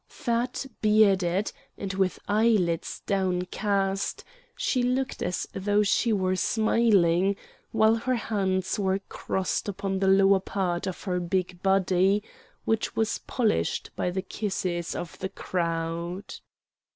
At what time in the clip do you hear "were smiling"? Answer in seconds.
6.11-7.35